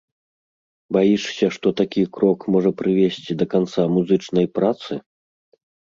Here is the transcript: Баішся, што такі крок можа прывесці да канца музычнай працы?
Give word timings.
Баішся, 0.95 1.45
што 1.57 1.67
такі 1.83 2.03
крок 2.17 2.39
можа 2.55 2.71
прывесці 2.79 3.31
да 3.43 3.47
канца 3.55 3.81
музычнай 3.99 4.47
працы? 4.61 4.93